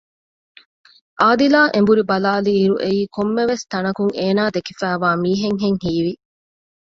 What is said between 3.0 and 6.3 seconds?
ކޮންމެވެސް ތަނަކުން އޭނާ ދެކެފައިވާ މީހެއްހެން ހީވި